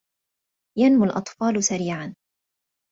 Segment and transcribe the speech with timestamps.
[0.77, 2.15] ينمو الأطفال سريعا